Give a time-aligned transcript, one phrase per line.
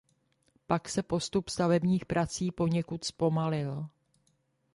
[0.67, 3.85] Pak se postup stavebních prací poněkud zpomalil.